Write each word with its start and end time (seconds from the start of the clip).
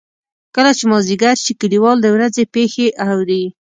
کله 0.55 0.71
چې 0.77 0.83
مازدیګر 0.91 1.35
شي 1.43 1.53
کلیوال 1.61 1.97
د 2.01 2.07
ورځې 2.15 2.43
پېښې 2.53 2.87
اوري. 3.09 3.43